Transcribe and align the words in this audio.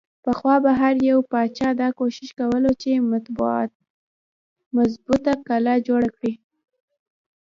پخوا 0.23 0.55
به 0.63 0.71
هر 0.81 0.95
يو 1.09 1.17
باچا 1.31 1.69
دا 1.81 1.87
کوښښ 1.97 2.29
کولو 2.39 2.71
چې 2.81 2.89
مضبوطه 4.81 5.31
قلا 5.47 5.75
جوړه 5.87 6.09
کړي۔ 6.17 6.33